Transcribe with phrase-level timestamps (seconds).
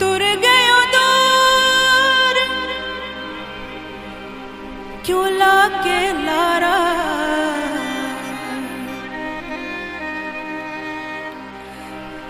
[0.00, 2.36] तुर गयो दूर
[5.06, 6.00] क्यों लागे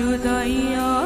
[0.00, 0.99] জুদয়া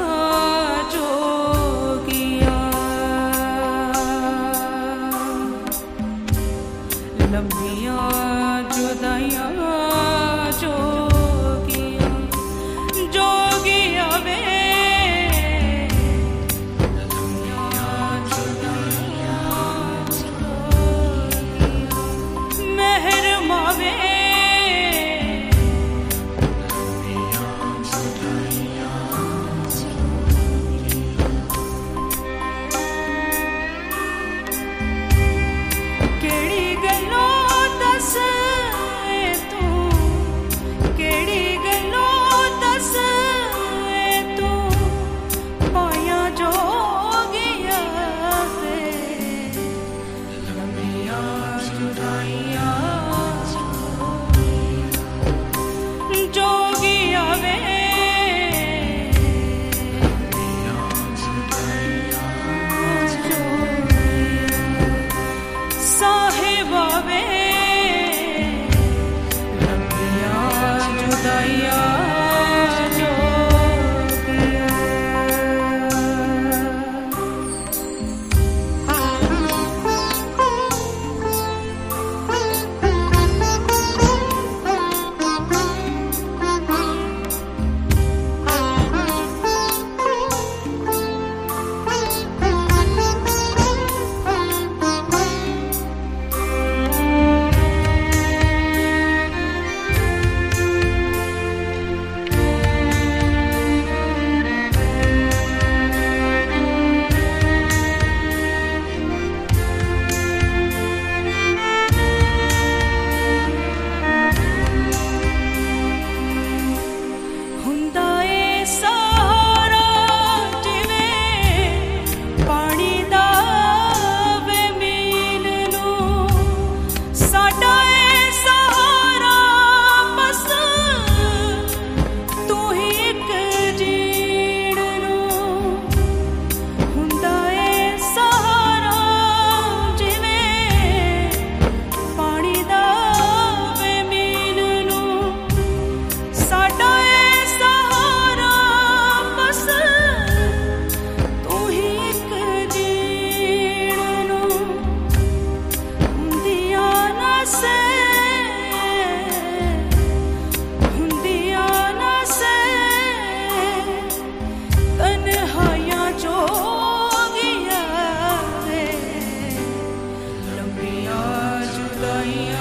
[172.25, 172.54] I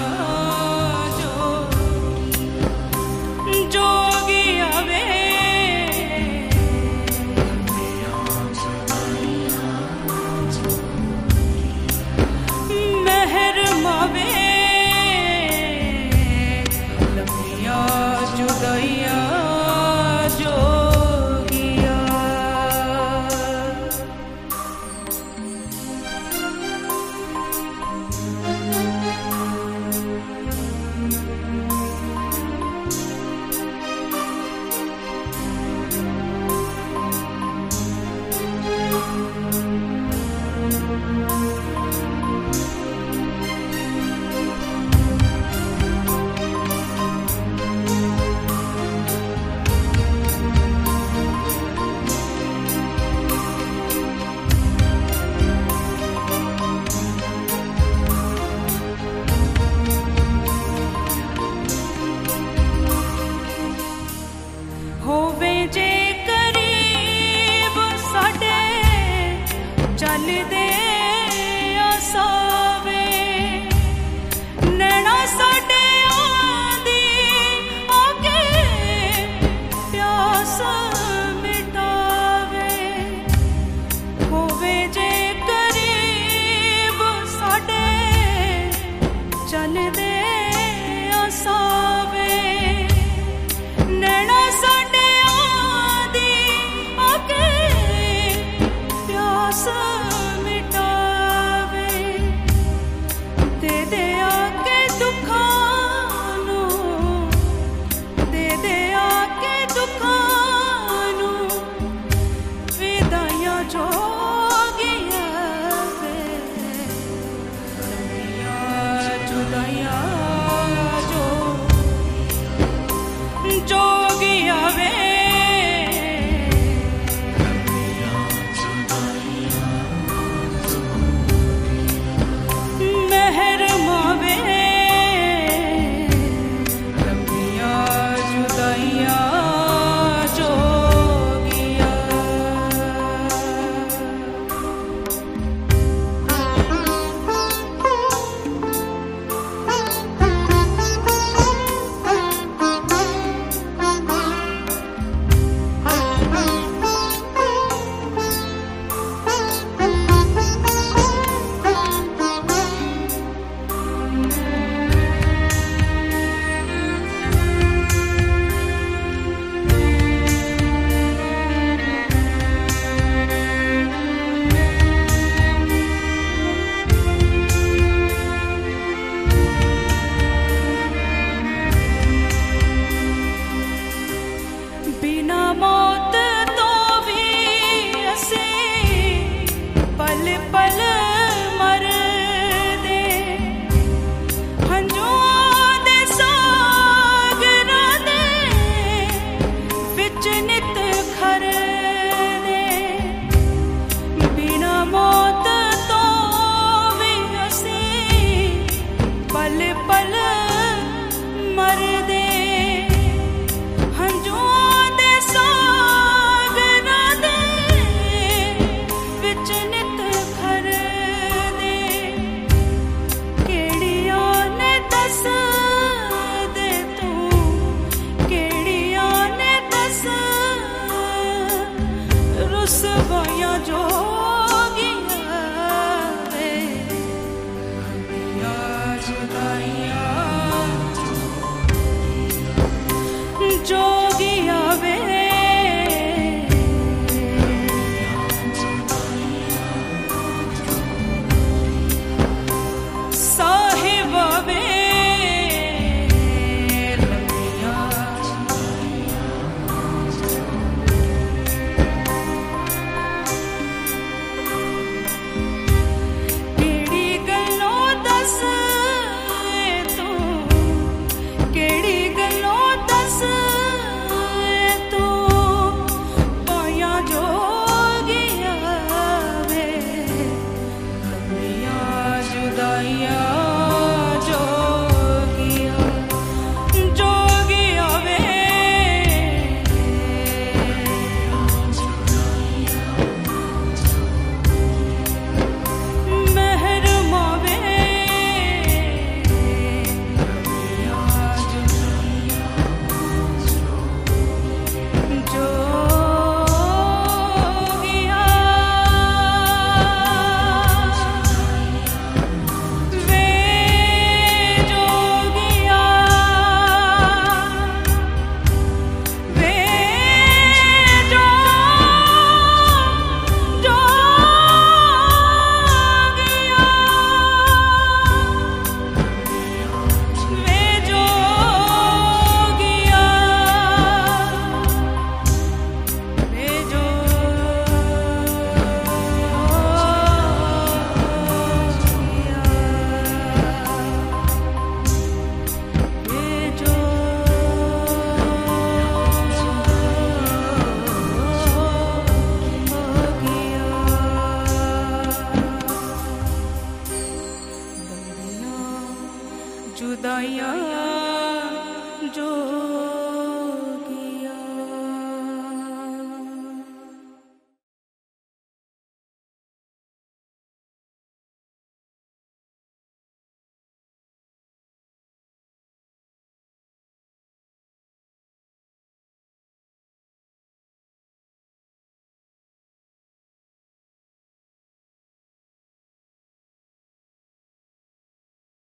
[70.26, 70.83] दे